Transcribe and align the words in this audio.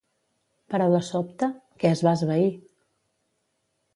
Però 0.73 0.85
de 0.93 1.01
sobte, 1.09 1.51
què 1.83 1.91
es 1.91 2.03
va 2.07 2.13
esvair? 2.21 2.49